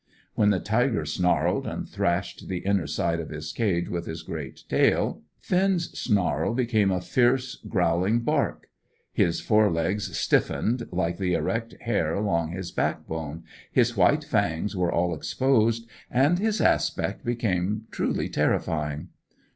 [0.33, 4.63] When the tiger snarled, and thrashed the inner side of his cage with his great
[4.67, 8.69] tail, Finn's snarl became a fierce, growling bark;
[9.13, 14.91] his fore legs stiffened, like the erect hair along his backbone, his white fangs were
[14.91, 19.09] all exposed, and his aspect became truly terrifying.